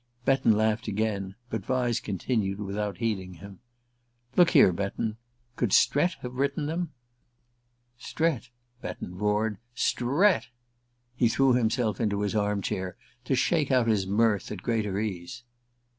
Betton 0.25 0.53
laughed 0.53 0.87
again, 0.87 1.35
but 1.51 1.61
Vyse 1.63 1.99
continued 2.01 2.59
without 2.59 2.97
heeding 2.97 3.35
him: 3.35 3.59
"Look 4.35 4.49
here, 4.49 4.73
Betton 4.73 5.17
could 5.55 5.71
Strett 5.71 6.13
have 6.23 6.33
written 6.33 6.65
them?" 6.65 6.89
"Strett?" 7.99 8.49
Betton 8.81 9.15
roared."_ 9.19 9.57
Strett?_" 9.75 10.47
He 11.15 11.29
threw 11.29 11.53
himself 11.53 12.01
into 12.01 12.21
his 12.21 12.33
arm 12.35 12.63
chair 12.63 12.97
to 13.25 13.35
shake 13.35 13.69
out 13.69 13.85
his 13.85 14.07
mirth 14.07 14.51
at 14.51 14.63
greater 14.63 14.97
ease. 14.97 15.43